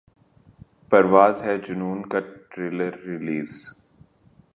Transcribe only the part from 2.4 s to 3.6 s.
trailer release